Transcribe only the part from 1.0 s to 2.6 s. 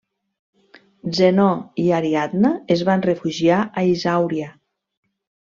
Zenó i Ariadna